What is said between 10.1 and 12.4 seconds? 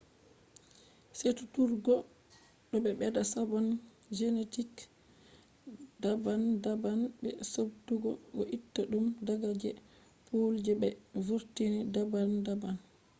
pool je be vurtini daban